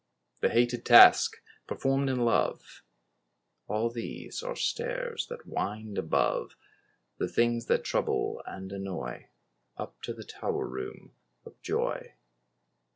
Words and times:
The 0.39 0.49
hated 0.49 0.83
task 0.83 1.43
performed 1.67 2.09
in 2.09 2.25
love— 2.25 2.81
All 3.67 3.91
these 3.91 4.41
are 4.41 4.55
stairs 4.55 5.27
that 5.27 5.45
wind 5.45 5.99
above 5.99 6.55
The 7.19 7.27
things 7.27 7.67
that 7.67 7.83
trouble 7.83 8.41
and 8.47 8.71
annoy, 8.71 9.27
Up 9.77 10.01
to 10.01 10.13
the 10.15 10.23
Tower 10.23 10.65
room 10.67 11.11
of 11.45 11.61
joy. 11.61 12.15